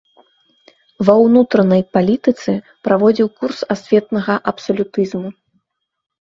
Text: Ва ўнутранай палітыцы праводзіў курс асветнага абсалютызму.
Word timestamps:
Ва 1.09 1.13
ўнутранай 1.25 1.83
палітыцы 1.97 2.55
праводзіў 2.87 3.27
курс 3.43 3.59
асветнага 3.77 4.33
абсалютызму. 4.55 5.29